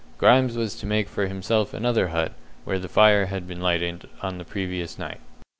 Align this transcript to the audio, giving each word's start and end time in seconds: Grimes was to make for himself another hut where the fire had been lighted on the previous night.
Grimes 0.17 0.57
was 0.57 0.73
to 0.77 0.87
make 0.87 1.07
for 1.07 1.27
himself 1.27 1.75
another 1.75 2.07
hut 2.07 2.33
where 2.63 2.79
the 2.79 2.89
fire 2.89 3.27
had 3.27 3.47
been 3.47 3.61
lighted 3.61 4.09
on 4.23 4.39
the 4.39 4.43
previous 4.43 4.97
night. 4.97 5.19